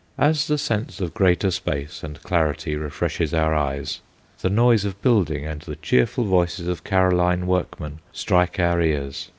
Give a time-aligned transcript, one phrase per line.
[0.17, 4.01] As the sense of greater space and clarity refreshes our eyes,
[4.39, 9.29] the noise of building and the cheerful voices of Caroline workmen strike our ears.